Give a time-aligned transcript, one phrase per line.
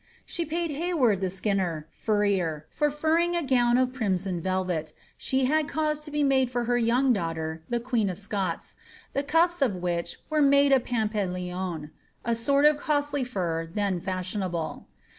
[0.25, 2.87] She paid Hay ward, the skinner (furrier), for
[3.19, 7.13] inning a gown of crimson velvet, she had caused to be made for her young
[7.13, 8.77] daughter, the queen of Scots,
[9.15, 11.91] tlie cu i& of which were made of pampelyon,
[12.25, 14.87] a sort of costly fur then fashionable.